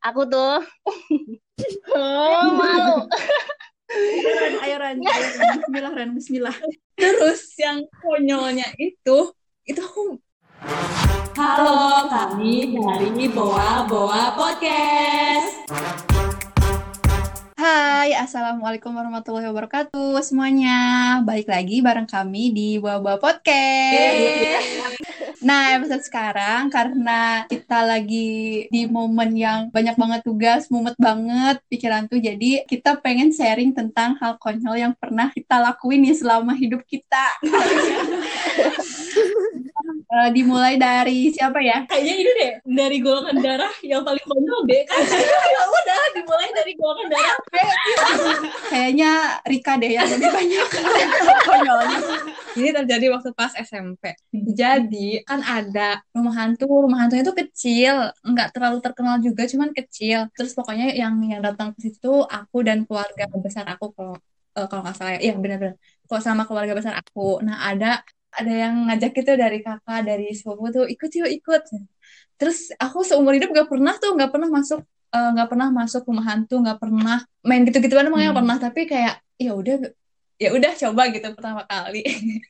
[0.00, 0.64] aku tuh
[1.92, 3.04] oh, malu
[3.90, 4.96] Ren, ayo Ren.
[5.02, 6.56] Bismillah Ren, Bismillah.
[6.94, 9.34] Terus yang konyolnya itu,
[9.66, 10.14] itu aku
[11.34, 15.66] Halo, kami dari Boa Boa Podcast.
[17.58, 21.18] Hai, Assalamualaikum warahmatullahi wabarakatuh semuanya.
[21.26, 25.09] Balik lagi bareng kami di Waba Podcast.
[25.40, 32.04] Nah, episode sekarang karena kita lagi di momen yang banyak banget tugas, mumet banget pikiran
[32.12, 32.20] tuh.
[32.20, 37.40] Jadi kita pengen sharing tentang hal konyol yang pernah kita lakuin nih selama hidup kita.
[40.10, 41.86] Eh, dimulai dari siapa ya?
[41.86, 45.06] Kayaknya ini deh, dari golongan darah yang paling konyol B kan.
[45.54, 47.54] ya udah, dimulai dari golongan darah B.
[48.74, 49.12] Kayaknya
[49.46, 50.66] Rika deh yang lebih banyak
[51.46, 51.98] konyolnya.
[52.56, 54.04] Ini terjadi waktu pas SMP.
[54.60, 55.80] Jadi kan ada
[56.16, 57.94] rumah hantu, rumah hantunya tuh kecil,
[58.26, 60.18] nggak terlalu terkenal juga, cuman kecil.
[60.36, 64.14] Terus pokoknya yang yang datang ke situ aku dan keluarga besar aku kalau
[64.58, 65.74] eh, kalau nggak salah ya, iya benar-benar.
[66.08, 67.20] Kok sama keluarga besar aku.
[67.46, 67.86] Nah ada
[68.38, 71.60] ada yang ngajak gitu dari kakak, dari sepupu tuh ikut yuk ikut.
[72.40, 74.80] Terus aku seumur hidup gak pernah tuh nggak pernah masuk
[75.14, 77.16] eh, nggak pernah masuk rumah hantu, nggak pernah
[77.48, 78.40] main gitu-gituan emang nggak Hmm.
[78.42, 78.56] pernah.
[78.62, 79.74] Tapi kayak ya udah
[80.40, 82.00] ya udah coba gitu pertama kali.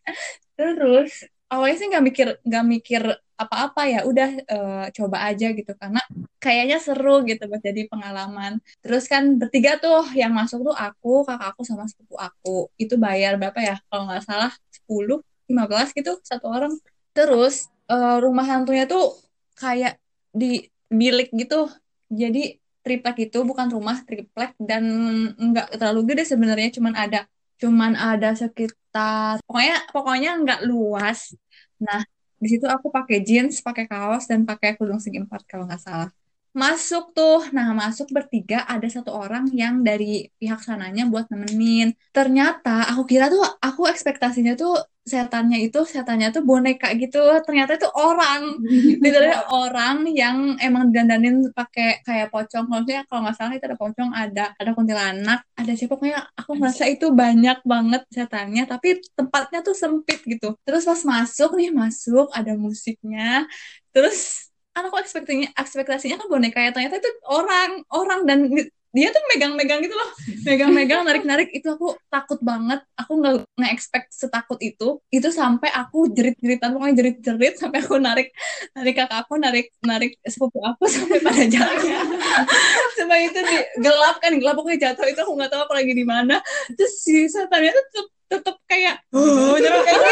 [0.58, 3.02] Terus awalnya sih nggak mikir nggak mikir
[3.34, 5.98] apa-apa ya udah eh, coba aja gitu karena
[6.38, 8.62] kayaknya seru gitu buat jadi pengalaman.
[8.84, 12.70] Terus kan bertiga tuh yang masuk tuh aku, kakak aku sama sepupu aku.
[12.78, 13.76] Itu bayar berapa ya?
[13.90, 15.18] Kalau nggak salah 10,
[15.50, 16.72] 15 gitu satu orang.
[17.16, 19.18] Terus eh, rumah hantunya tuh
[19.58, 19.98] kayak
[20.30, 21.66] di bilik gitu.
[22.10, 24.82] Jadi triplek itu bukan rumah triplek dan
[25.36, 27.28] nggak terlalu gede sebenarnya cuman ada
[27.60, 31.18] cuman ada sekitar pokoknya pokoknya nggak luas.
[31.86, 32.00] Nah,
[32.42, 36.08] di situ aku pakai jeans, pakai kaos dan pakai kerudung segi empat kalau nggak salah.
[36.50, 41.94] Masuk tuh, nah masuk bertiga ada satu orang yang dari pihak sananya buat nemenin.
[42.16, 44.74] Ternyata aku kira tuh, aku ekspektasinya tuh
[45.10, 47.18] setannya itu, setannya tuh boneka gitu.
[47.42, 48.62] Ternyata itu orang,
[49.02, 52.70] literally orang yang emang dandanin pakai kayak pocong.
[52.70, 56.50] Kalau misalnya kalau nggak salah itu ada pocong, ada ada kuntilanak, ada siapa pokoknya aku
[56.54, 60.54] merasa itu banyak banget setannya, tapi tempatnya tuh sempit gitu.
[60.62, 63.50] Terus pas masuk nih masuk ada musiknya,
[63.90, 68.38] terus kan aku ekspektasinya ekspektasinya kan boneka ya ternyata itu orang orang dan
[68.90, 70.10] dia tuh megang-megang gitu loh.
[70.42, 71.54] Megang-megang narik-narik.
[71.54, 72.82] Itu aku takut banget.
[72.98, 74.98] Aku nggak nge-expect setakut itu.
[75.14, 76.74] Itu sampai aku jerit-jeritan.
[76.74, 78.34] Pokoknya jerit-jerit sampai aku narik
[78.74, 81.90] narik kakak aku narik narik sepupu aku sampai pada jatuh
[82.98, 84.58] sampai itu di gelap kan gelap.
[84.58, 86.42] Pokoknya jatuh itu aku nggak tahu aku lagi di mana.
[86.74, 90.02] Terus si setannya tuh tetep, tetep kayak oh kayak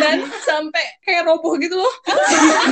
[0.00, 1.94] dan sampai kayak roboh gitu loh.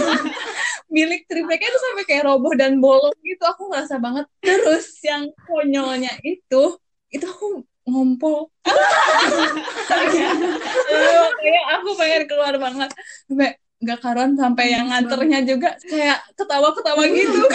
[0.94, 3.44] Milik tripleknya itu sampai kayak roboh dan bolong gitu.
[3.44, 4.24] Aku ngerasa banget.
[4.40, 6.80] Terus yang konyolnya itu
[7.12, 8.48] itu aku ngompol.
[9.92, 12.88] Aduh, kayak aku pengen keluar banget.
[13.28, 17.46] Sampai nggak karuan sampai yang nganternya juga kayak ketawa-ketawa gitu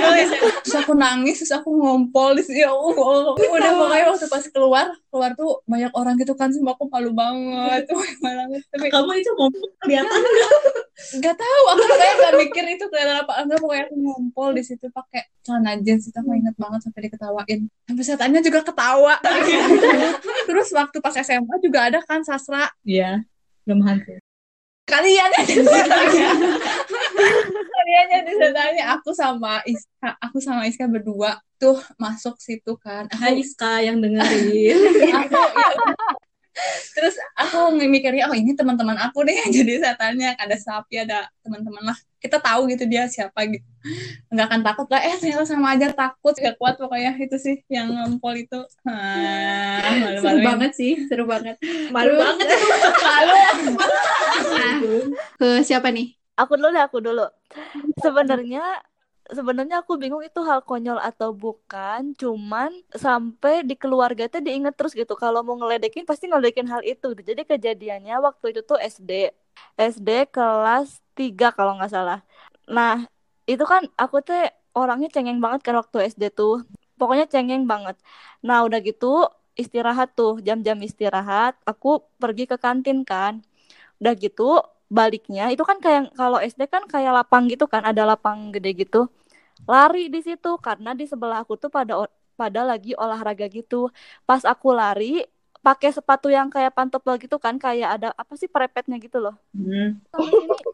[0.60, 2.68] terus aku nangis terus aku ngompol di sini.
[2.68, 3.32] Ya Allah.
[3.32, 7.88] Udah pokoknya waktu pas keluar keluar tuh banyak orang gitu kan sumpah aku malu banget.
[8.24, 8.60] Banget.
[8.68, 10.20] Tapi Kamu itu ngomong kelihatan
[11.18, 11.34] nggak?
[11.40, 13.58] Tahu aku kayak nggak mikir itu kelihatan apa enggak.
[13.64, 17.60] Pokoknya aku ngompol di situ pakai celana jeans itu aku inget banget sampai diketawain.
[17.88, 19.16] Sampai setannya juga ketawa.
[20.44, 22.68] Terus waktu pas SMA juga ada kan sastra.
[22.84, 23.24] Iya,
[23.64, 24.20] belum hantu.
[24.88, 26.28] Kalian yang di setannya
[27.76, 33.04] kalian yang di setannya aku sama Iska aku sama Iska berdua tuh masuk situ kan.
[33.12, 34.76] Aku Hai Iska yang dengerin.
[35.12, 35.36] aku
[36.92, 39.34] terus aku mikirnya oh ini teman-teman aku deh.
[39.34, 41.98] Yang jadi setannya ada sapi ada teman-teman lah.
[42.20, 43.64] Kita tahu gitu dia siapa gitu.
[44.28, 45.00] Nggak akan takut lah.
[45.00, 46.36] Eh ternyata sama aja takut.
[46.36, 47.16] Gak kuat pokoknya.
[47.16, 48.60] Itu sih yang ngompol itu.
[48.84, 50.44] Ah, Seru malu-maluin.
[50.44, 51.56] banget sih, seru banget.
[51.88, 52.46] Malu Terus- banget
[53.00, 53.34] malu.
[54.50, 54.76] Nah,
[55.36, 56.12] ke siapa nih?
[56.36, 57.26] aku dulu deh aku dulu.
[58.00, 58.80] Sebenarnya
[59.36, 62.70] sebenarnya aku bingung itu hal konyol atau bukan cuman
[63.04, 65.14] sampai di keluarga itu diinget terus gitu.
[65.22, 69.10] Kalau mau ngeledekin pasti ngeledekin hal itu jadi kejadiannya waktu itu tuh SD
[69.78, 70.88] SD kelas
[71.18, 72.18] 3 kalau nggak salah.
[72.76, 72.92] Nah
[73.50, 74.36] itu kan aku tuh
[74.78, 76.52] orangnya cengeng banget kan waktu SD tuh.
[76.98, 77.96] Pokoknya cengeng banget.
[78.46, 79.06] Nah udah gitu
[79.62, 81.88] istirahat tuh jam-jam istirahat aku
[82.22, 83.34] pergi ke kantin kan.
[84.00, 84.42] Udah gitu
[84.90, 89.06] baliknya itu kan kayak kalau SD kan kayak lapang gitu kan ada lapang gede gitu.
[89.70, 93.88] Lari di situ karena di sebelah aku tuh pada pada lagi olahraga gitu.
[94.26, 95.22] Pas aku lari
[95.60, 99.36] pakai sepatu yang kayak pantopel gitu kan kayak ada apa sih perepetnya gitu loh.
[99.54, 100.00] Hmm.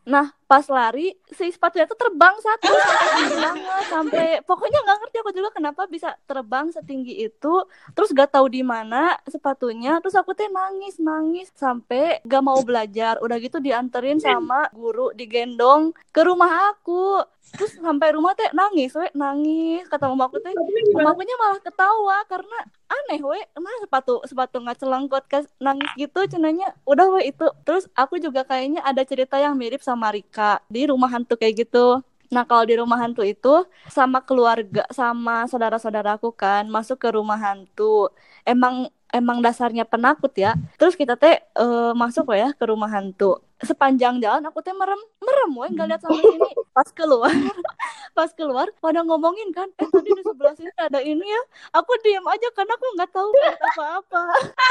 [0.06, 5.30] Nah pas lari si sepatunya tuh terbang satu sampai banget sampai pokoknya nggak ngerti aku
[5.34, 7.54] juga kenapa bisa terbang setinggi itu
[7.98, 13.18] terus gak tahu di mana sepatunya terus aku teh nangis nangis sampai gak mau belajar.
[13.24, 17.24] Udah gitu dianterin sama guru digendong ke rumah aku.
[17.46, 19.86] Terus sampai rumah teh nangis we nangis.
[19.88, 20.52] Kata mama aku teh
[20.92, 23.40] mama malah ketawa karena aneh we.
[23.56, 25.24] Nah sepatu sepatu nggak celengkot
[25.62, 27.46] nangis gitu cenanya udah we itu.
[27.64, 30.35] Terus aku juga kayaknya ada cerita yang mirip sama Rika
[30.68, 32.04] di rumah hantu kayak gitu
[32.34, 33.48] Nah, kalau di rumah hantu itu
[33.86, 38.10] sama keluarga, sama saudara-saudaraku kan masuk ke rumah hantu.
[38.42, 40.58] Emang emang dasarnya penakut ya.
[40.78, 43.38] Terus kita teh eh, masuk ya ke rumah hantu.
[43.64, 46.50] Sepanjang jalan aku teh merem, merem we nggak lihat sampai sini.
[46.76, 47.32] Pas keluar,
[48.16, 51.42] pas keluar pada ngomongin kan, eh tadi di sebelah sini ada ini ya.
[51.80, 53.30] Aku diam aja karena aku nggak tahu
[53.72, 54.22] apa-apa.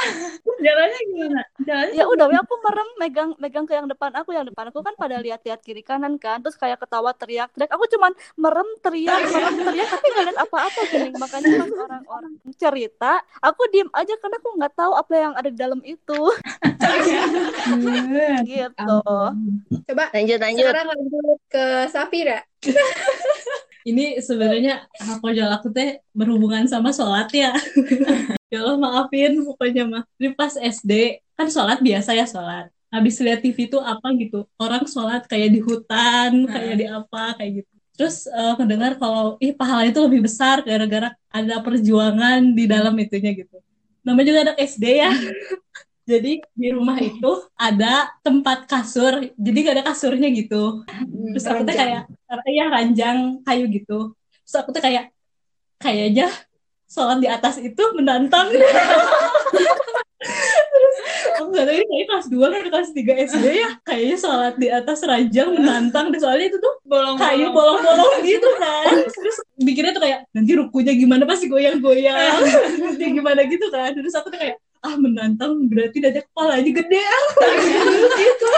[0.65, 1.41] Jalannya gimana?
[1.65, 4.93] Jalannya ya udah aku merem megang megang ke yang depan aku yang depan aku kan
[4.95, 9.87] pada lihat-lihat kiri kanan kan terus kayak ketawa teriak-teriak aku cuman merem teriak merem teriak
[9.89, 14.73] tapi nggak lihat apa-apa gini makanya pas orang-orang cerita aku diem aja karena aku nggak
[14.77, 16.21] tahu apa yang ada di dalam itu
[18.49, 20.65] gitu Coba Lanjut lanjut.
[20.67, 22.39] sekarang lanjut ke Safira.
[23.89, 24.89] ini sebenarnya
[25.21, 27.53] konyol aku teh berhubungan sama sholat ya.
[28.53, 30.03] ya Allah maafin pokoknya mah.
[30.19, 32.67] Ini pas SD kan sholat biasa ya sholat.
[32.89, 34.49] Habis lihat TV tuh apa gitu.
[34.57, 37.71] Orang sholat kayak di hutan, kayak di apa, kayak gitu.
[37.95, 43.31] Terus eh, mendengar kalau ih pahala itu lebih besar gara-gara ada perjuangan di dalam itunya
[43.31, 43.59] gitu.
[44.03, 45.11] Namanya juga anak SD ya.
[46.05, 50.85] Jadi di rumah itu ada tempat kasur, jadi gak ada kasurnya gitu.
[51.33, 52.05] Terus aku tuh kayak,
[52.45, 54.13] ya ranjang kayu gitu.
[54.45, 55.09] Terus aku tuh kayak,
[55.81, 56.29] kayaknya
[56.85, 58.53] sholat di atas itu menantang.
[60.65, 60.97] Terus
[61.41, 63.69] aku gak tahu ini kayak kelas 2 kan kelas 3 SD ya.
[63.81, 66.13] Kayaknya sholat di atas ranjang menantang.
[66.13, 66.73] Dan soalnya itu tuh
[67.17, 68.93] kayu bolong-bolong gitu kan.
[69.09, 72.45] Terus mikirnya tuh kayak, nanti rukunya gimana pasti goyang-goyang.
[72.93, 73.89] Nanti gimana gitu kan.
[73.89, 77.03] Terus aku tuh kayak, ah menantang berarti dada kepalanya gede.
[78.21, 78.51] Gitu.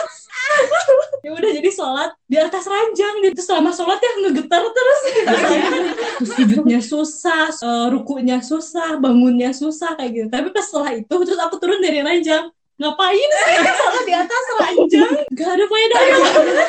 [1.24, 3.16] Ya udah jadi sholat di atas ranjang.
[3.24, 5.02] Gitu selama sholat ya ngegetar terus.
[5.08, 10.28] Terus sujudnya susah eh, rukunya susah bangunnya susah kayak gitu.
[10.28, 15.12] Tapi pas setelah itu terus aku turun dari ranjang ngapain sih sholat di atas ranjang
[15.34, 16.18] gak ada faedahnya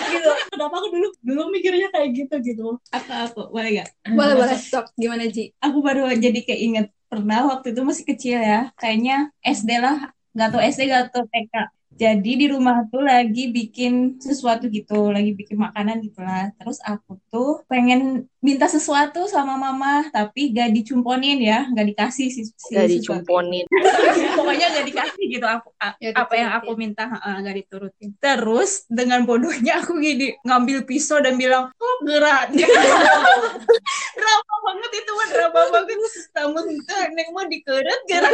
[0.09, 2.67] gitu kenapa aku dulu dulu mikirnya kayak gitu gitu
[2.97, 3.89] Aku, aku, boleh gak?
[4.17, 4.89] Boleh boleh stop.
[4.97, 5.53] Gimana Ji?
[5.61, 10.61] Aku baru jadi keinget pernah waktu itu masih kecil ya, kayaknya SD lah, nggak tahu
[10.61, 11.55] SD nggak tahu TK.
[11.99, 16.55] Jadi di rumah tuh lagi bikin sesuatu gitu, lagi bikin makanan gitu lah.
[16.55, 22.47] Terus aku tuh pengen minta sesuatu sama mama, tapi gak dicumponin ya, gak dikasih sih.
[22.47, 22.95] si Gak sesuatu.
[22.95, 23.67] dicumponin.
[24.49, 28.11] Pokoknya gak dikasih gitu aku a- Ya, apa yang aku minta heeh, gak diturutin.
[28.17, 32.49] Terus dengan bodohnya aku gini ngambil pisau dan bilang, "Oh, gerak."
[34.19, 35.99] drama banget itu mah drama banget.
[36.33, 36.65] Namun
[37.13, 38.33] neng mah dikeret gerak.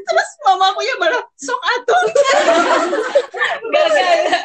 [0.00, 2.02] Terus mama aku ya malah sok atuh.
[3.68, 4.42] Gak gak gak.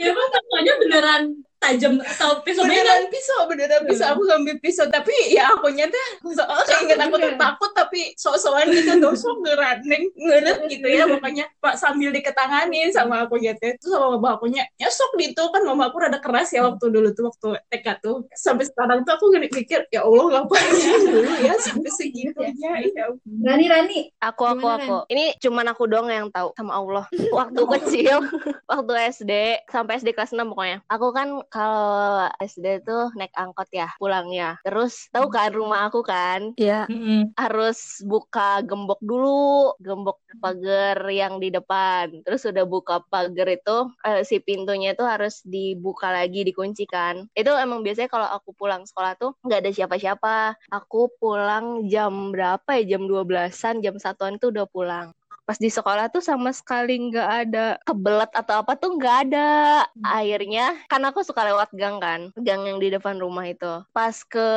[0.00, 1.22] ya kan beneran
[1.60, 4.16] tajam atau pisau beneran pisau beneran pisau.
[4.16, 4.88] Aku ngambil pisau.
[4.88, 9.78] Tapi ya aku nyata soalnya keinget aku tuh takut tapi sok-sokan gitu tuh sok ngerat
[9.84, 14.48] neng ngeret gitu ya makanya pak sambil diketanganin sama aku nyata itu sama mama aku
[14.48, 17.86] nya ya sok gitu kan mama aku rada keras ya waktu dulu tuh waktu TK
[18.00, 18.16] tuh.
[18.32, 20.72] Sampai sekarang tuh aku mikir ya Allah ngapain
[21.04, 21.92] dulu ya sampai
[22.36, 23.08] ya
[23.40, 24.00] Rani Rani.
[24.20, 24.96] Aku aku Gimana, aku.
[25.08, 27.04] Ini cuman aku doang yang tahu sama Allah.
[27.38, 28.16] Waktu kecil,
[28.70, 29.32] waktu SD
[29.70, 30.78] sampai SD kelas 6 pokoknya.
[30.90, 34.60] Aku kan kalau SD tuh naik angkot ya pulangnya.
[34.62, 36.86] Terus tahu kan rumah aku kan ya
[37.34, 42.22] harus buka gembok dulu, gembok pagar yang di depan.
[42.22, 47.26] Terus udah buka pagar itu eh, si pintunya itu harus dibuka lagi, dikuncikan.
[47.34, 50.36] Itu emang biasanya kalau aku pulang sekolah tuh nggak ada siapa-siapa.
[50.70, 52.96] Aku pulang jam berapa ya?
[52.96, 55.16] Jam 12-an, jam satuan itu udah pulang.
[55.48, 59.82] Pas di sekolah tuh sama sekali nggak ada kebelet atau apa tuh nggak ada.
[60.04, 63.82] Akhirnya kan aku suka lewat gang kan, gang yang di depan rumah itu.
[63.90, 64.48] Pas ke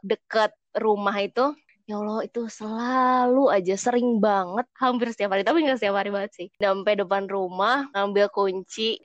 [0.00, 1.52] deket rumah itu
[1.84, 6.32] Ya Allah itu selalu aja sering banget hampir setiap hari tapi nggak setiap hari banget
[6.32, 8.96] sih sampai depan rumah ngambil kunci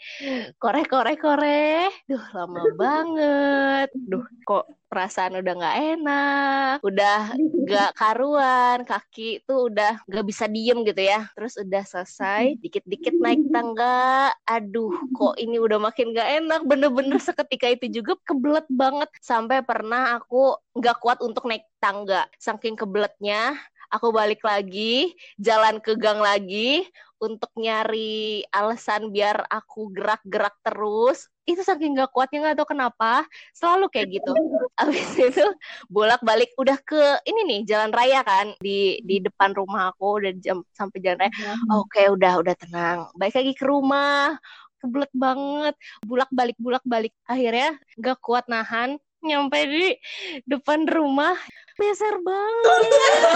[0.56, 8.82] korek korek korek duh lama banget duh kok perasaan udah nggak enak udah nggak karuan
[8.82, 11.30] kaki tuh udah nggak bisa diem gitu ya.
[11.38, 14.34] Terus udah selesai dikit-dikit naik tangga.
[14.50, 16.62] Aduh kok ini udah makin nggak enak.
[16.66, 19.10] Bener-bener seketika itu juga kebelet banget.
[19.22, 22.26] Sampai pernah aku nggak kuat untuk naik tangga.
[22.42, 23.56] Saking kebeletnya
[23.90, 26.86] Aku balik lagi, jalan ke gang lagi
[27.18, 31.26] untuk nyari alasan biar aku gerak-gerak terus.
[31.50, 33.26] Itu saking gak kuatnya nggak tahu kenapa,
[33.58, 34.32] selalu kayak gitu.
[34.78, 35.46] Abis itu
[35.90, 40.62] bolak-balik udah ke ini nih jalan raya kan di di depan rumah aku udah jam
[40.78, 41.58] sampai jalan raya.
[41.74, 43.10] Oke, udah udah tenang.
[43.18, 44.38] Balik lagi ke rumah.
[44.80, 45.76] Kebelet banget,
[46.08, 47.12] bulak-balik bulak-balik.
[47.28, 49.92] Akhirnya gak kuat nahan, nyampe di
[50.48, 51.36] depan rumah
[51.80, 52.84] beser banget.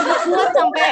[0.04, 0.90] Gak kuat sampai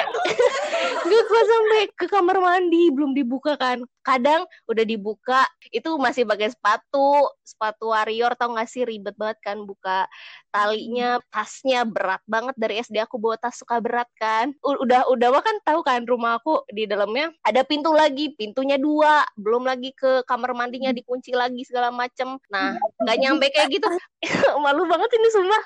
[1.12, 3.84] gak kuat sampai ke kamar mandi belum dibuka kan.
[4.01, 8.88] Kadang udah dibuka itu masih pakai sepatu sepatu warrior tau gak sih?
[8.88, 10.08] Ribet banget kan buka
[10.50, 12.55] talinya tasnya berat banget.
[12.55, 14.55] Dari SD aku bawa tas suka berat kan.
[14.63, 19.27] Udah udah mah kan tahu kan rumah aku di dalamnya ada pintu lagi pintunya dua.
[19.36, 22.39] Belum lagi ke kamar mandinya dikunci lagi segala macem.
[22.48, 23.88] Nah nggak nyampe kayak gitu.
[24.63, 25.60] Malu banget ini semua.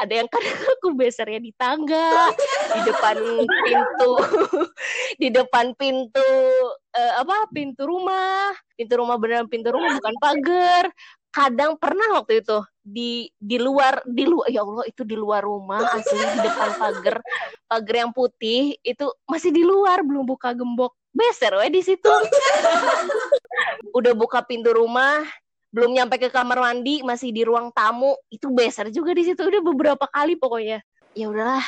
[0.00, 0.88] Ada yang kadang aku
[1.26, 2.10] besernya di tangga
[2.70, 3.16] di depan
[3.66, 4.12] pintu
[5.20, 6.30] di depan pintu
[6.94, 8.54] eh, apa pintu rumah.
[8.78, 10.86] Pintu rumah beneran pintu rumah bukan pagar.
[11.34, 15.82] Kadang pernah waktu itu di di luar di luar ya Allah itu di luar rumah
[15.98, 17.16] asli di depan pagar
[17.66, 20.94] pagar yang putih itu masih di luar belum buka gembok.
[21.10, 22.12] Beser we di situ.
[23.98, 25.26] Udah buka pintu rumah
[25.74, 29.42] belum nyampe ke kamar mandi masih di ruang tamu itu beser juga di situ.
[29.42, 31.64] Udah beberapa kali pokoknya ya udahlah.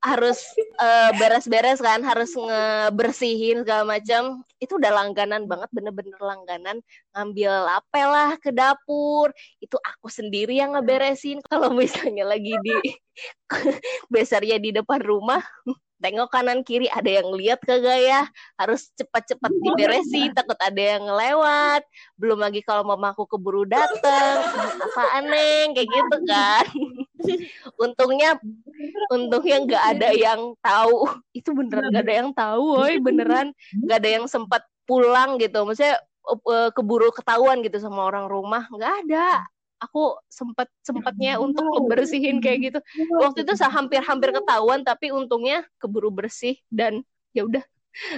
[0.00, 4.40] Harus eh, beres-beres kan harus ngebersihin segala macam.
[4.56, 6.80] Itu udah langganan banget bener-bener langganan.
[7.12, 9.28] Ngambil apel lah ke dapur.
[9.60, 11.44] Itu aku sendiri yang ngeberesin.
[11.50, 12.76] Kalau misalnya lagi di
[14.14, 15.42] besarnya di depan rumah
[16.02, 18.22] tengok kanan kiri ada yang lihat kagak ya?
[18.56, 21.84] Harus cepat-cepat diberesin takut ada yang ngelewat
[22.16, 24.36] belum lagi kalau mamaku keburu dateng.
[24.80, 26.66] Apa aneh kayak gitu kan
[27.78, 28.38] untungnya
[29.10, 31.08] untungnya nggak ada yang tahu.
[31.32, 33.46] Itu beneran nggak ada yang tahu woi beneran.
[33.74, 35.62] Nggak ada yang sempat pulang gitu.
[35.62, 35.98] Maksudnya
[36.28, 38.66] eh, keburu ketahuan gitu sama orang rumah.
[38.70, 39.46] Nggak ada.
[39.82, 42.78] Aku sempat sempatnya untuk ngebersihin kayak gitu.
[43.18, 47.02] Waktu itu hampir-hampir ketahuan tapi untungnya keburu bersih dan
[47.34, 47.64] ya udah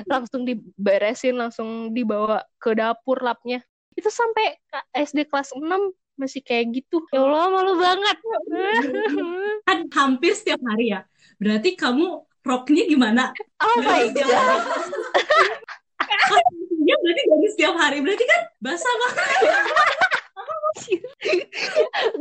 [0.07, 3.63] langsung diberesin langsung dibawa ke dapur lapnya
[3.95, 4.59] itu sampai
[4.95, 5.63] SD kelas 6
[6.15, 7.03] masih kayak gitu.
[7.11, 8.17] Ya Allah malu banget.
[9.69, 11.07] Kan hampir setiap hari ya.
[11.39, 13.35] Berarti kamu roknya gimana?
[13.59, 14.61] Oh my god.
[16.85, 17.99] ya berarti dari setiap hari.
[18.05, 19.25] Berarti kan basah banget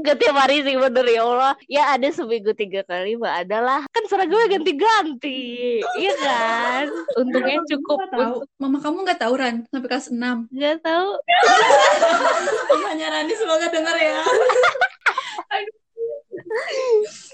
[0.04, 1.54] Gak tiap hari sih bener ya Allah.
[1.68, 6.86] Ya ada seminggu tiga kali mah adalah Kan seragamnya ganti-ganti Iya kan?
[7.20, 8.36] Untungnya cukup Nggak tahu.
[8.60, 10.50] Mama kamu nggak tahu Ran sampai kelas 6.
[10.54, 11.10] Gak tahu.
[12.72, 14.22] Mamanya Rani semoga denger ya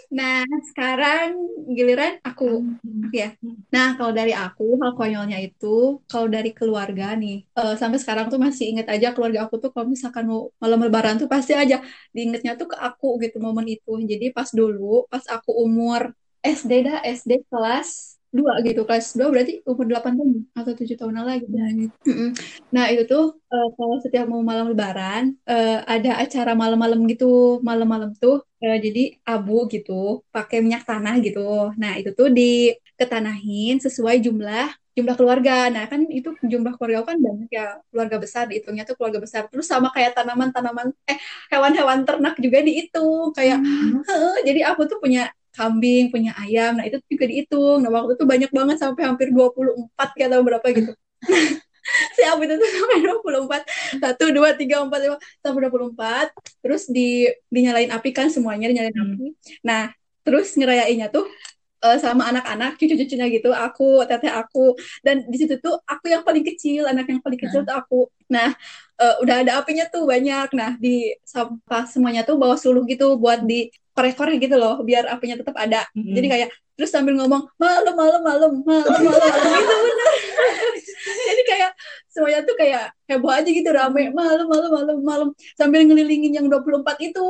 [0.09, 1.37] Nah, sekarang
[1.77, 2.65] giliran aku
[3.13, 3.33] ya.
[3.73, 8.39] Nah, kalau dari aku hal konyolnya itu kalau dari keluarga nih, eh, sampai sekarang tuh
[8.41, 11.75] masih inget aja keluarga aku tuh kalau misalkan mau malam lebaran tuh pasti aja
[12.15, 13.91] diingetnya tuh ke aku gitu momen itu.
[14.11, 16.01] Jadi pas dulu, pas aku umur
[16.41, 21.25] SD dah, SD kelas 2 gitu, kelas 2 berarti umur 8 tahun atau 7 tahunan
[21.25, 21.45] lagi.
[22.05, 22.29] Mm-mm.
[22.75, 27.25] Nah, itu tuh eh, kalau setiap mau malam lebaran eh, ada acara malam-malam gitu.
[27.65, 31.73] Malam-malam tuh eh, jadi abu gitu, pakai minyak tanah gitu.
[31.81, 34.69] Nah, itu tuh diketanahin sesuai jumlah
[34.99, 35.71] jumlah keluarga.
[35.71, 39.47] Nah, kan itu jumlah keluarga kan banyak ya, keluarga besar dihitungnya tuh keluarga besar.
[39.47, 41.17] Terus sama kayak tanaman-tanaman eh
[41.53, 43.63] hewan-hewan ternak juga dihitung kayak
[44.09, 46.79] Heeh, jadi aku tuh punya kambing, punya ayam.
[46.79, 47.83] Nah, itu juga dihitung.
[47.83, 50.91] Nah, waktu itu banyak banget sampai hampir 24 kayak atau berapa gitu.
[52.15, 53.63] si Abu itu tuh sampai 24
[53.97, 56.29] satu dua tiga empat lima sampai 24
[56.61, 59.27] terus di dinyalain api kan semuanya dinyalain api
[59.65, 59.89] nah
[60.21, 61.25] terus ngerayainnya tuh
[61.79, 64.75] eh, sama anak-anak cucu-cucunya gitu aku teteh aku.
[65.05, 68.01] Dan di situ tuh aku yang paling kecil anak yang paling kecil tuh aku.
[68.31, 68.53] Nah
[68.99, 70.51] eh, udah ada apinya tuh banyak.
[70.55, 75.35] Nah di sampah semuanya tuh bawa suluh gitu buat di korek-korek gitu loh biar apinya
[75.35, 75.83] tetap ada.
[75.91, 76.15] Mm-mm.
[76.15, 80.13] jadi kayak terus sambil ngomong malam malam malam malam malam malam gitu bener.
[81.29, 81.71] Jadi kayak
[82.07, 84.11] semuanya tuh kayak heboh aja gitu rame.
[84.15, 85.29] Malam malam malam malam.
[85.59, 87.27] Sambil ngelilingin yang 24 itu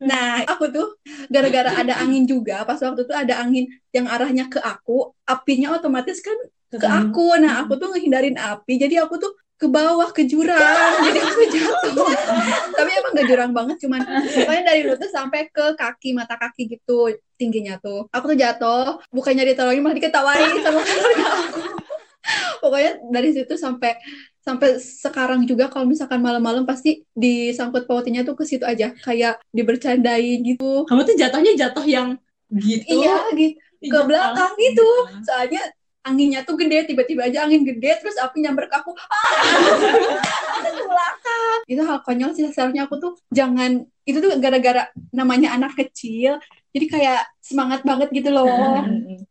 [0.00, 0.88] nah aku tuh
[1.28, 6.24] gara-gara ada angin juga pas waktu itu ada angin yang arahnya ke aku apinya otomatis
[6.24, 6.36] kan
[6.70, 7.34] ke aku.
[7.42, 10.56] Nah aku tuh ngehindarin api jadi aku tuh ke bawah ke jurang.
[11.04, 12.08] Jadi aku jatuh.
[12.72, 17.12] Tapi emang gak jurang banget cuman pokoknya dari lutut sampai ke kaki mata kaki gitu
[17.36, 18.08] tingginya tuh.
[18.08, 21.62] Aku tuh jatuh bukannya ditolongin malah diketawain sama keluarga aku.
[22.64, 24.00] Pokoknya dari situ sampai
[24.40, 28.92] sampai sekarang juga kalau misalkan malam-malam pasti disangkut pautinya tuh ke situ aja.
[29.04, 30.84] Kayak dibercandain gitu.
[30.88, 32.16] Kamu tuh jatuhnya jatuh yang
[32.50, 33.04] gitu.
[33.04, 34.88] Iya gitu ke belakang gitu.
[35.24, 35.62] Soalnya
[36.00, 38.92] anginnya tuh gede tiba-tiba aja angin gede terus api nyamber ke aku.
[38.96, 39.40] Ah!
[40.60, 41.58] ke belakang.
[41.68, 46.86] Itu hal konyol sih seharusnya aku tuh jangan itu tuh gara-gara namanya anak kecil jadi
[46.86, 48.48] kayak semangat banget gitu loh.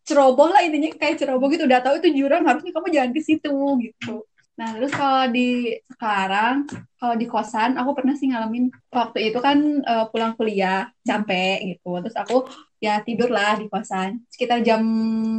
[0.03, 1.65] Ceroboh lah intinya kayak ceroboh gitu.
[1.69, 4.25] Udah tahu itu jurang harusnya kamu jangan ke situ gitu
[4.59, 6.55] nah terus kalau di sekarang
[6.99, 8.63] kalau di kosan aku pernah sih ngalamin.
[8.97, 9.57] Waktu itu kan
[9.89, 11.87] eh, pulang kuliah capek gitu.
[12.03, 12.35] Terus aku
[12.85, 14.09] ya tidur lah di kosan.
[14.33, 14.83] Sekitar jam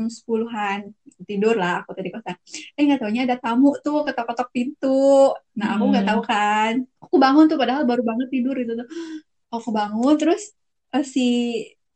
[0.08, 0.78] 10-an
[1.28, 2.36] tidur lah aku tadi kosan.
[2.76, 4.88] Eh nggak taunya ada tamu tuh ketok-ketok pintu.
[5.58, 6.10] Nah aku nggak Hmm.
[6.16, 6.72] tahu kan.
[7.04, 8.86] Aku bangun tuh padahal baru banget tidur itu tuh.
[9.54, 10.42] Aku bangun terus
[10.96, 11.20] eh, si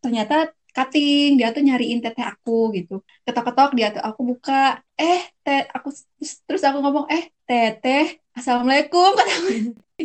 [0.02, 0.34] ternyata
[0.76, 2.92] cutting dia tuh nyariin teteh aku gitu.
[3.24, 4.52] Ketok-ketok dia tuh aku buka.
[5.00, 5.88] Eh teh aku
[6.18, 8.04] terus, terus aku ngomong eh teteh
[8.38, 9.50] assalamualaikum kata aku.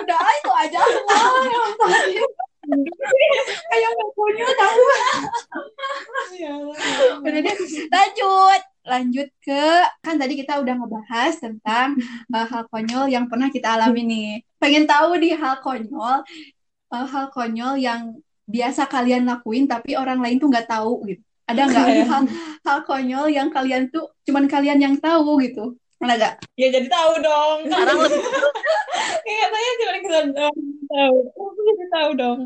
[0.00, 0.80] udah itu aja.
[0.92, 2.36] semua
[3.70, 4.82] kayak nggak punya tahu.
[7.24, 7.56] Udah deh,
[7.90, 8.62] lanjut.
[8.80, 9.64] Lanjut ke
[10.00, 12.00] kan tadi kita udah ngebahas tentang
[12.32, 14.30] uh, hal konyol yang pernah kita alami nih.
[14.56, 16.24] Pengen tahu di hal konyol
[16.90, 18.16] uh, hal konyol yang
[18.48, 21.22] biasa kalian lakuin tapi orang lain tuh nggak tahu gitu.
[21.44, 22.22] Ada nggak hal
[22.64, 25.76] hal konyol yang kalian tuh cuman kalian yang tahu gitu?
[26.00, 26.34] Ada nggak?
[26.56, 27.58] Ya jadi tahu dong.
[27.68, 28.22] Sekarang lebih
[29.30, 30.56] Iya, saya cuma kita doang
[30.90, 31.16] tahu.
[31.36, 32.40] Aku jadi tahu dong.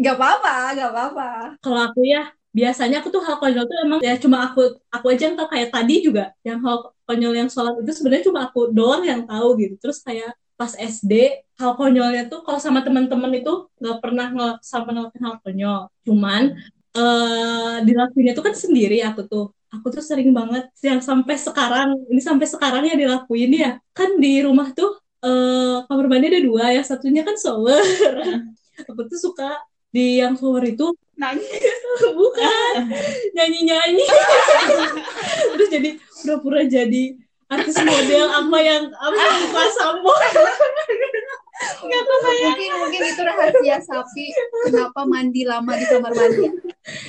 [0.00, 1.28] Nggak apa-apa nggak apa-apa.
[1.60, 5.30] Kalau aku ya biasanya aku tuh hal konyol tuh emang ya cuma aku aku aja
[5.30, 5.48] yang tahu.
[5.50, 9.58] Kayak tadi juga yang hal konyol yang sholat itu sebenarnya cuma aku doang yang tahu
[9.60, 9.74] gitu.
[9.82, 11.12] Terus kayak pas SD
[11.58, 15.80] hal konyolnya tuh kalau sama teman-teman itu nggak pernah nge sama ngelakuin hal konyol.
[16.06, 16.42] Cuman
[16.94, 19.46] eh dilakuinnya tuh kan sendiri aku tuh.
[19.74, 23.82] Aku tuh sering banget yang sampai sekarang ini sampai sekarang ya dilakuin ya.
[23.90, 27.82] Kan di rumah tuh eh kamar mandi ada dua ya satunya kan shower.
[28.86, 29.58] Aku tuh suka
[29.94, 30.90] di yang shower itu?
[31.14, 31.46] Nangis
[32.18, 32.74] bukan.
[33.38, 34.06] Nyanyi-nyanyi.
[35.54, 35.90] Terus jadi
[36.26, 37.14] pura-pura jadi
[37.46, 40.10] artis model apa yang apa yang buka sampo
[41.84, 44.26] mungkin mungkin itu rahasia sapi.
[44.66, 46.50] Kenapa mandi lama di kamar mandi?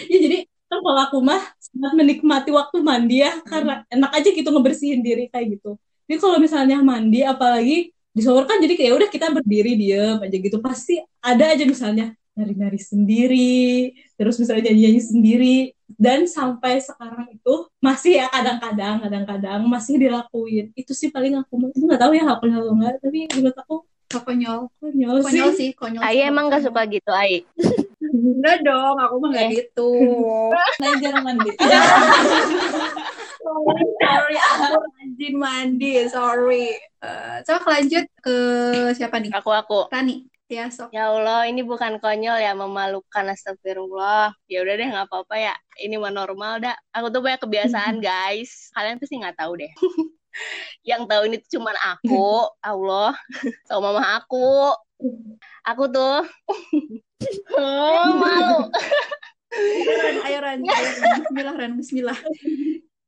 [0.05, 0.37] Ya jadi
[0.69, 5.33] kan kalau aku mah sangat menikmati waktu mandi ya karena enak aja gitu ngebersihin diri
[5.33, 5.81] kayak gitu.
[6.05, 10.37] Jadi kalau misalnya mandi apalagi di shower kan jadi kayak udah kita berdiri diem aja
[10.37, 10.61] gitu.
[10.61, 13.63] Pasti ada aja misalnya nari-nari sendiri
[14.13, 15.57] terus misalnya nyanyi-nyanyi sendiri.
[15.85, 20.73] Dan sampai sekarang itu masih ya kadang-kadang kadang-kadang masih dilakuin.
[20.73, 23.75] Itu sih paling aku itu nggak tahu ya hal konyol atau enggak tapi menurut aku
[24.15, 24.59] konyol.
[24.79, 27.43] Konyol, konyol sih sih konyol Ai emang gak suka gitu Ai?
[28.01, 29.51] Enggak dong aku mah nggak Eh.
[29.61, 29.89] gitu.
[30.81, 31.49] Nah, jarang mandi.
[34.01, 36.67] sorry aku rajin mandi sorry.
[36.99, 38.37] Eh, coba lanjut ke
[38.97, 39.31] siapa nih?
[39.31, 39.85] Aku aku.
[39.93, 44.33] Rani ya sok Ya Allah, ini bukan konyol ya, memalukan astagfirullah.
[44.45, 45.53] Ya udah deh, nggak apa-apa ya.
[45.81, 46.75] Ini mah normal dah.
[46.93, 48.69] Aku tuh banyak kebiasaan, guys.
[48.77, 49.71] Kalian pasti nggak tahu deh.
[50.89, 53.15] Yang tahu ini tuh cuman aku, Allah,
[53.69, 54.75] sama mama aku.
[55.65, 56.23] Aku tuh
[57.57, 58.67] oh, malu.
[59.55, 60.59] Ayo Ran, ayo Ran.
[60.61, 62.19] Bismillah Ran, Bismillah.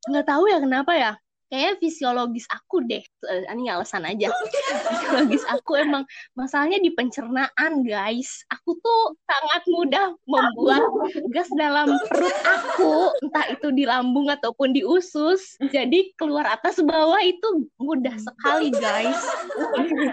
[0.08, 1.12] Nggak tahu ya kenapa ya.
[1.48, 3.00] Kayaknya fisiologis aku deh.
[3.00, 4.28] Eh, Ini alasan aja.
[4.92, 6.04] Fisiologis aku emang
[6.36, 8.44] masalahnya di pencernaan, guys.
[8.52, 10.84] Aku tuh sangat mudah membuat
[11.32, 15.56] gas dalam perut aku, entah itu di lambung ataupun di usus.
[15.72, 19.24] Jadi keluar atas bawah itu mudah sekali, guys.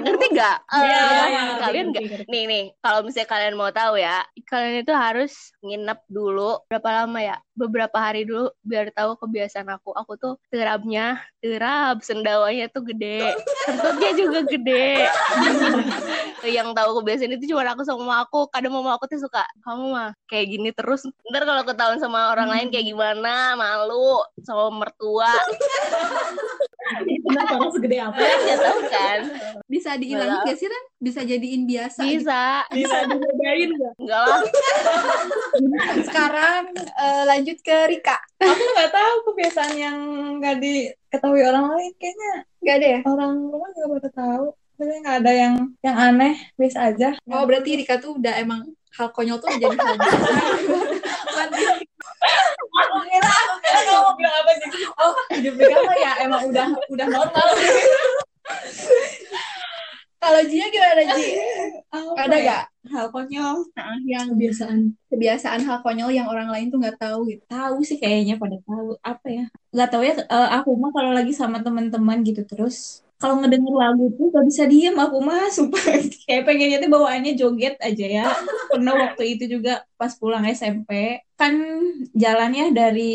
[0.07, 0.59] Ngerti nggak?
[0.70, 2.05] Eh, Iya, iya, iya, kalian nggak?
[2.07, 2.31] ngerti.
[2.31, 5.33] Nih nih, kalau misalnya kalian mau tahu ya, kalian itu harus
[5.66, 7.37] nginep dulu berapa lama ya?
[7.59, 9.90] Beberapa hari dulu biar tahu kebiasaan aku.
[9.99, 13.37] Aku tuh terapnya terap, sendawanya tuh gede,
[13.69, 15.09] kentutnya juga gede.
[16.57, 18.49] yang tahu kebiasaan itu cuma aku sama mama aku.
[18.53, 21.09] Kadang mama aku tuh suka, kamu mah kayak gini terus.
[21.33, 25.33] Ntar kalau ketahuan sama orang lain kayak gimana, malu sama mertua.
[27.25, 29.21] kenapa orang segede apa Ya tahu kan?
[29.65, 30.85] Bisa dihilangin gak sih Ran?
[31.01, 32.21] Bisa jadiin biasa gitu.
[32.21, 32.45] Bisa.
[32.73, 34.41] bisa dibedain nggak Enggak lah.
[36.05, 38.21] Sekarang eh, lanjut ke Rika.
[38.45, 39.99] Aku nggak tahu kebiasaan yang
[40.41, 40.57] nggak
[41.14, 41.92] diketahui orang lain.
[42.03, 42.33] Kayaknya
[42.66, 43.00] Gak ada ya?
[43.07, 44.46] orang rumah juga pada tahu.
[44.74, 45.55] Kayaknya nggak ada yang
[45.87, 47.09] yang aneh, biasa aja.
[47.31, 48.66] Oh berarti Rika tuh udah emang
[48.98, 50.35] hal konyol tuh jadi hal biasa.
[52.74, 54.68] Aku kira, aku kira kamu mau bilang apa sih?
[54.98, 57.46] Oh, hidup Rika mah ya emang udah udah normal.
[60.18, 61.27] Kalau Jia gimana Ji?
[62.18, 62.46] Ada ya?
[62.50, 62.62] gak
[62.94, 63.57] hal konyol.
[63.74, 64.78] Nah, yang kebiasaan
[65.11, 67.42] kebiasaan hal konyol yang orang lain tuh nggak tahu gitu?
[67.50, 68.94] tahu sih kayaknya pada tahu.
[69.02, 69.44] Apa ya?
[69.74, 74.04] Nggak tahu ya eh, aku mah kalau lagi sama teman-teman gitu terus kalau ngedenger lagu
[74.18, 74.96] tuh gak bisa diem.
[75.00, 75.80] Aku mah sumpah
[76.28, 78.26] kayak pengennya tuh bawaannya joget aja ya.
[78.68, 81.54] Pernah waktu itu juga pas pulang SMP kan
[82.14, 83.14] jalannya dari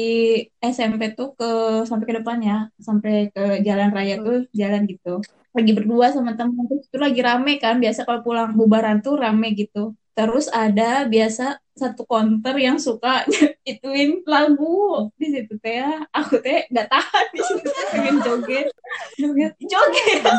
[0.59, 1.49] SMP tuh ke
[1.85, 2.57] sampai ke depan ya.
[2.81, 5.21] Sampai ke jalan raya tuh jalan gitu
[5.55, 9.53] lagi berdua sama temen terus itu lagi rame kan biasa kalau pulang bubaran tuh rame
[9.57, 9.97] gitu.
[10.13, 13.23] Terus ada biasa satu konter yang suka
[13.71, 16.03] ituin lagu di situ teh ya.
[16.11, 18.67] aku teh nggak tahan di situ pengen joget.
[19.15, 20.21] Joget joget.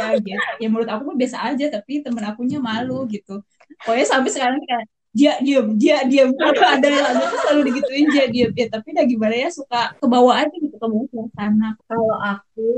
[0.00, 3.44] Ya, ya, ya menurut aku mah biasa aja tapi temen akunya malu gitu.
[3.84, 6.30] Pokoknya sampai sekarang kayak dia diem dia diem.
[6.38, 8.50] Kalau ada lagu tuh selalu digituin dia diem.
[8.54, 11.74] Ya tapi udah gimana ya suka kebawa aja gitu ke suasana.
[11.86, 12.70] Kalau aku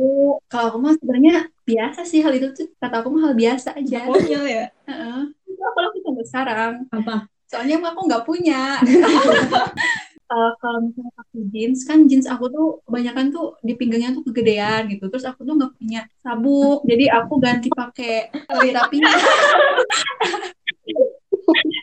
[0.49, 1.37] kalau aku mah sebenarnya
[1.69, 2.69] biasa sih hal itu tuh.
[2.81, 4.09] Kata aku mah hal biasa aja.
[4.09, 4.65] Konyol ya?
[4.89, 5.23] Heeh.
[5.53, 6.73] itu apalagi sampai sekarang.
[6.89, 7.29] Apa?
[7.53, 8.81] soalnya emang aku nggak punya.
[8.81, 14.89] Uh, kalau misalnya pakai jeans kan jeans aku tuh kebanyakan tuh di pinggangnya tuh kegedean
[14.89, 15.05] gitu.
[15.13, 16.81] Terus aku tuh nggak punya sabuk.
[16.89, 19.13] Jadi aku ganti pakai tali rapinya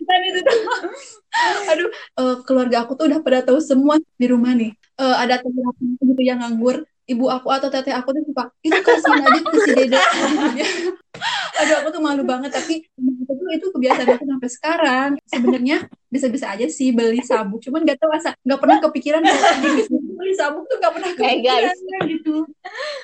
[0.10, 0.60] dan itu tuh.
[1.72, 4.74] Aduh uh, keluarga aku tuh udah pada tahu semua di rumah nih.
[4.98, 8.80] Uh, ada tali rapinya gitu yang nganggur ibu aku atau teteh aku tuh suka itu
[8.82, 9.98] kasihin aja ke si dede.
[11.62, 15.10] Aduh aku tuh malu banget tapi itu itu kebiasaan aku sampai sekarang.
[15.30, 19.22] Sebenarnya bisa-bisa aja sih beli sabuk cuman gak tahu asa nggak pernah kepikiran
[20.20, 21.80] beli sabuk tuh nggak pernah Eh, kepikiran guys.
[22.06, 22.36] gitu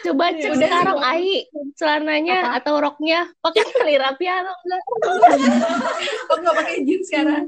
[0.04, 0.98] Coba cek Udah, sekarang.
[1.00, 2.58] Ai celananya Apa?
[2.60, 4.82] atau roknya pakai tali rapi atau enggak?
[6.26, 7.44] aku nggak pakai jeans sekarang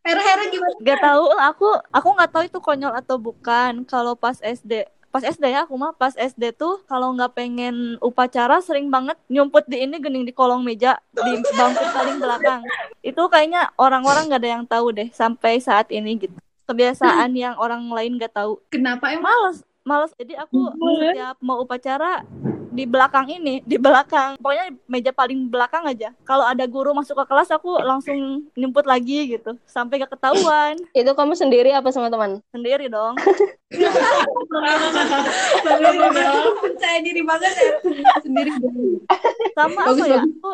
[0.00, 3.82] Hera-hera gimana Gak tahu aku aku nggak tahu itu konyol atau bukan.
[3.84, 8.60] Kalau pas SD pas SD ya aku mah pas SD tuh kalau nggak pengen upacara
[8.60, 12.60] sering banget nyumput di ini gening di kolong meja di bangku paling belakang
[13.00, 16.36] itu kayaknya orang-orang nggak ada yang tahu deh sampai saat ini gitu
[16.66, 18.58] kebiasaan yang orang lain nggak tahu.
[18.68, 19.24] Kenapa emang?
[19.24, 20.12] Males males.
[20.18, 22.26] Jadi aku setiap mau upacara
[22.76, 26.10] di belakang ini di belakang pokoknya meja paling belakang aja.
[26.26, 30.74] Kalau ada guru masuk ke kelas aku langsung nyumput lagi gitu sampai gak ketahuan.
[30.92, 32.42] Itu kamu sendiri apa sama teman?
[32.50, 33.14] sendiri dong
[36.62, 37.72] percaya diri banget ya.
[38.24, 38.50] Sendiri
[39.56, 40.20] sama apa ya?
[40.24, 40.52] aku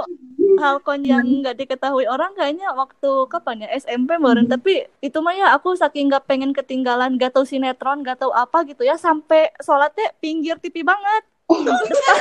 [0.58, 3.68] hal kon yang nggak diketahui orang kayaknya waktu kapan ya?
[3.78, 8.18] SMP baru tapi itu mah ya aku saking nggak pengen ketinggalan gak tahu sinetron gak
[8.22, 11.22] tahu apa gitu ya sampai sholatnya pinggir TV banget.
[11.52, 12.16] Depan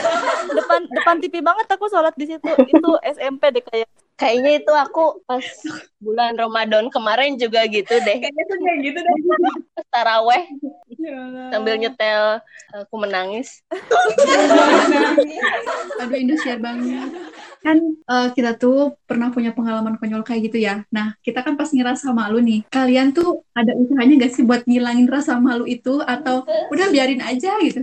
[0.57, 2.51] depan depan TV banget aku sholat di situ.
[2.67, 3.87] Itu SMP deh kayak.
[4.19, 5.41] Kayaknya itu aku pas
[6.01, 8.17] bulan Ramadan kemarin juga gitu deh.
[8.17, 9.15] kayaknya tuh kayak gitu deh
[9.93, 10.43] Taraweh
[11.01, 13.65] Ya sambil nyetel aku menangis.
[15.97, 17.09] Aduh Indosiar banget.
[17.61, 20.85] Kan eh, kita tuh pernah punya pengalaman konyol kayak gitu ya.
[20.93, 22.61] Nah, kita kan pas ngerasa malu nih.
[22.69, 27.57] Kalian tuh ada usahanya gak sih buat ngilangin rasa malu itu atau udah biarin aja
[27.65, 27.81] gitu?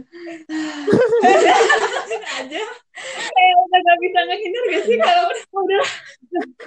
[2.38, 2.62] aja
[3.34, 5.84] kayak udah gak bisa ngehindar gak sih kalau udah udah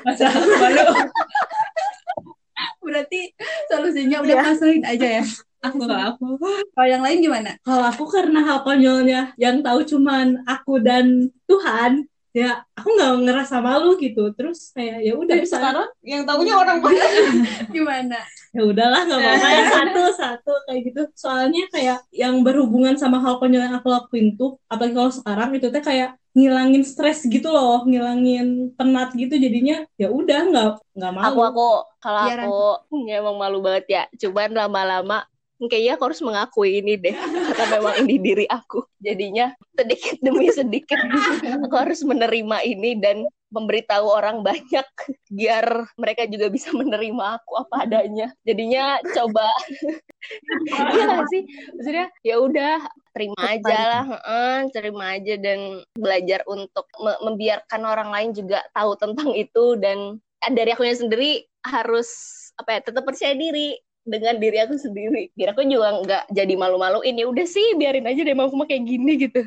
[0.07, 0.83] masa malu
[2.85, 3.33] Berarti
[3.69, 5.23] solusinya udah pasrahin aja ya.
[5.65, 6.41] aku gak aku
[6.73, 7.51] Kalau yang lain gimana?
[7.61, 13.61] Kalau aku karena hal konyolnya yang tahu cuman aku dan Tuhan, ya aku nggak ngerasa
[13.61, 14.33] malu gitu.
[14.33, 17.09] Terus kayak ya udah sekarang yang tahunya orang banyak
[17.75, 18.17] Gimana?
[18.51, 23.39] ya udahlah nggak apa-apa ya satu satu kayak gitu soalnya kayak yang berhubungan sama hal
[23.39, 27.83] konyol yang aku lakuin tuh apalagi kalau sekarang itu teh kayak ngilangin stres gitu loh
[27.83, 31.67] ngilangin penat gitu jadinya ya udah nggak nggak malu Aku aku
[31.99, 32.55] kalau Iya, aku
[33.07, 34.03] ya emang malu banget ya.
[34.15, 35.17] Cuman lama-lama
[35.61, 37.13] kayaknya aku harus mengakui ini deh
[37.57, 38.81] karena memang ini diri aku.
[39.03, 40.97] Jadinya sedikit demi sedikit
[41.67, 44.87] aku harus menerima ini dan memberitahu orang banyak
[45.37, 48.31] biar mereka juga bisa menerima aku apa adanya.
[48.47, 49.47] Jadinya coba
[50.95, 51.41] Iya nggak sih?
[51.75, 52.75] Maksudnya ya udah
[53.11, 58.95] terima aja lah, heeh, terima aja dan belajar untuk me- membiarkan orang lain juga tahu
[58.95, 60.21] tentang itu dan
[60.53, 62.09] dari akunya sendiri harus
[62.57, 65.29] apa ya tetap percaya diri dengan diri aku sendiri.
[65.31, 68.65] Biar aku juga nggak jadi malu-maluin ya udah sih biarin aja deh mau aku mah
[68.65, 69.41] kayak gini gitu.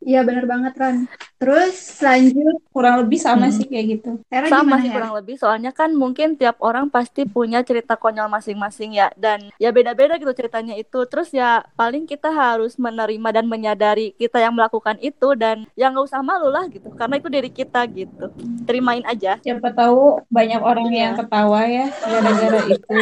[0.00, 0.96] Iya benar banget Ran.
[1.36, 3.52] Terus lanjut kurang lebih sama Hmm.
[3.52, 4.96] sih kayak gitu Hera sama gimana sih Hera?
[4.96, 9.68] kurang lebih soalnya kan mungkin tiap orang pasti punya cerita konyol masing-masing ya dan ya
[9.68, 14.96] beda-beda gitu ceritanya itu terus ya paling kita harus menerima dan menyadari kita yang melakukan
[15.00, 18.30] itu dan ya nggak usah malu lah gitu karena itu diri kita gitu
[18.62, 21.00] terimain aja siapa tahu banyak orang Iya.
[21.02, 22.98] yang ketawa ya gara-gara itu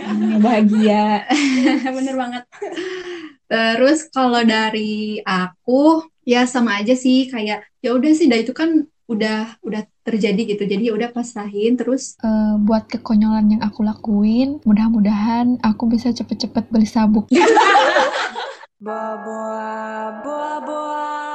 [0.42, 1.22] bahagia
[1.96, 2.44] Bener banget.
[3.46, 8.88] Terus kalau dari aku ya sama aja sih kayak ya udah sih dah itu kan
[9.06, 10.64] udah udah terjadi gitu.
[10.66, 16.64] Jadi ya udah pasrahin terus Eh, buat kekonyolan yang aku lakuin, mudah-mudahan aku bisa cepet-cepet
[16.72, 17.30] beli sabuk.
[18.82, 19.70] Boa, boa,
[20.26, 21.31] boa, boa.